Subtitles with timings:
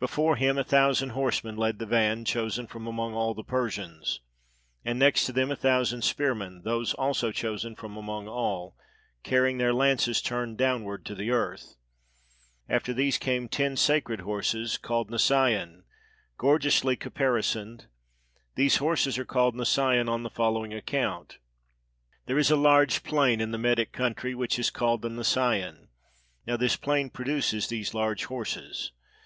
[0.00, 4.20] Before him a thousand horsemen led the van, chosen from among all the Persians;
[4.82, 8.78] and next to them a thousand spearmen, those also chosen from among all,
[9.22, 11.76] carrying their lances turned downward to the earth.
[12.66, 15.84] After these came ten sacred horses called Nisaean,
[16.38, 17.88] gorgeously caparisoned.
[18.54, 21.36] These horses are called Nissean on the following account:
[22.24, 25.88] there is a large plain in the Medic territory which is called the Nisaean;
[26.46, 28.92] now this plain produces these large horses.